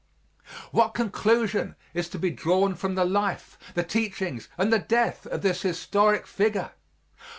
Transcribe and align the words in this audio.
What 0.71 0.95
conclusion 0.95 1.75
is 1.93 2.09
to 2.09 2.17
be 2.17 2.31
drawn 2.31 2.73
from 2.73 2.95
the 2.95 3.05
life, 3.05 3.55
the 3.75 3.83
teachings 3.83 4.49
and 4.57 4.73
the 4.73 4.79
death 4.79 5.27
of 5.27 5.43
this 5.43 5.61
historic 5.61 6.25
figure? 6.25 6.71